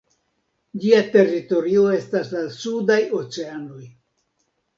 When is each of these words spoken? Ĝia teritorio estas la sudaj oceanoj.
Ĝia 0.85 1.01
teritorio 1.15 1.83
estas 1.99 2.33
la 2.37 2.41
sudaj 2.57 2.99
oceanoj. 3.21 3.85